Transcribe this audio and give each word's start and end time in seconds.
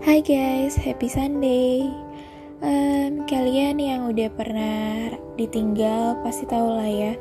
Hai 0.00 0.24
guys, 0.24 0.80
happy 0.80 1.12
Sunday. 1.12 1.84
Um, 2.64 3.28
kalian 3.28 3.76
yang 3.76 4.08
udah 4.08 4.32
pernah 4.32 5.12
ditinggal 5.36 6.24
pasti 6.24 6.48
tahu 6.48 6.72
lah 6.72 6.88
ya 6.88 7.12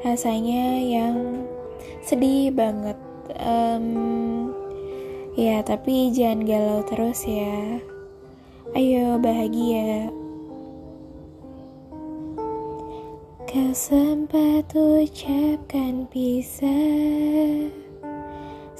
rasanya 0.00 0.80
yang 0.80 1.44
sedih 2.00 2.48
banget. 2.56 2.96
Um, 3.36 4.48
ya 5.36 5.60
tapi 5.60 6.08
jangan 6.16 6.48
galau 6.48 6.80
terus 6.88 7.20
ya. 7.28 7.84
Ayo 8.72 9.20
bahagia. 9.20 10.08
Kau 13.44 13.76
sempat 13.76 14.72
ucapkan 14.72 16.08
pisah 16.08 17.81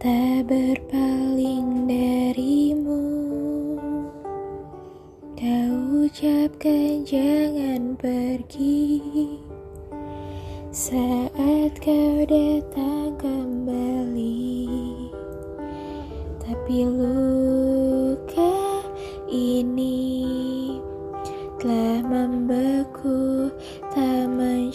Tak 0.01 0.49
berpaling 0.49 1.85
darimu. 1.85 3.05
Kau 5.37 5.73
ucapkan 6.01 7.05
jangan 7.05 7.93
pergi. 7.93 9.05
Saat 10.73 11.77
kau 11.77 12.25
datang 12.25 13.13
kembali 13.21 14.57
Tapi 16.41 16.89
luka 16.89 17.38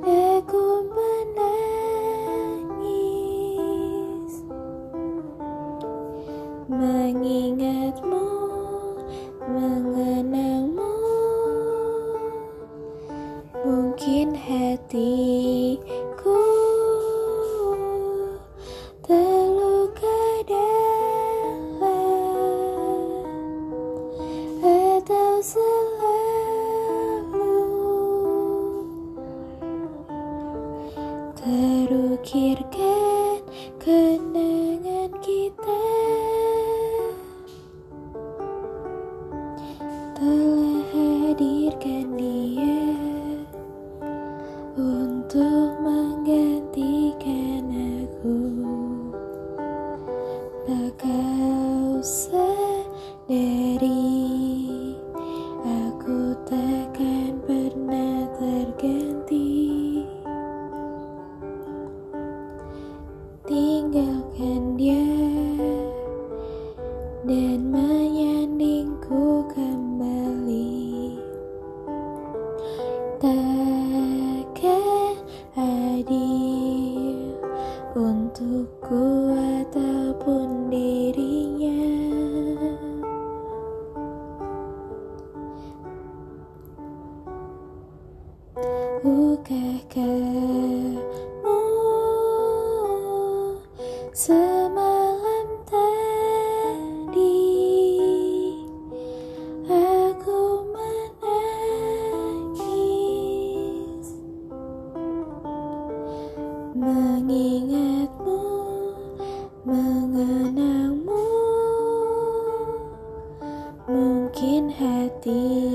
Aku 0.06 0.86
menangis. 0.94 1.66
Mengingatmu 6.70 8.21
hatiku. 14.42 16.42
Terluka 19.06 20.18
dalam 20.50 21.86
atau 24.62 25.34
selalu. 25.38 26.10
Terukirkan 31.38 33.38
kenangan 33.78 35.10
kita. 35.22 35.86
Telah 40.18 40.82
hadirkan 40.90 42.18
dia 42.18 42.31
tinggalkan 63.92 64.72
dia 64.80 65.04
dan 67.28 67.60
menyandingku 67.68 69.44
kembali. 69.52 71.20
Takkan 73.20 75.12
adil 75.52 77.36
untukku 77.92 79.36
ataupun 79.60 80.72
dirinya. 80.72 81.84
Bukankah 89.04 90.96
semalam 94.12 95.48
tadi 95.64 97.32
aku 99.64 100.68
menangis. 100.68 101.48
Mengingatmu 106.76 108.44
mengenangmu. 109.64 111.24
Mungkin 113.88 114.68
hatiku 114.76 115.71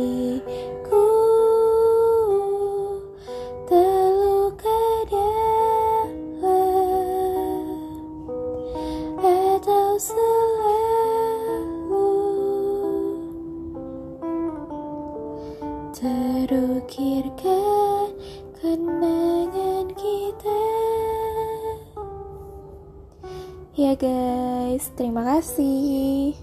selalu 9.97 11.89
terukirkan 15.97 18.13
kenangan 18.61 19.89
kita. 19.97 20.61
Ya 23.73 23.97
guys 23.97 24.93
terima 24.93 25.25
kasih 25.25 26.37